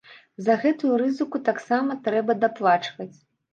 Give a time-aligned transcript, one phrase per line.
[0.45, 3.13] За гэтую рызыку таксама трэба даплачваць.